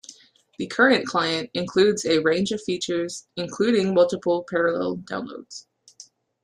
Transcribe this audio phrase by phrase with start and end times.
[0.57, 5.67] The current client includes a range of features, including multiple parallel downloads.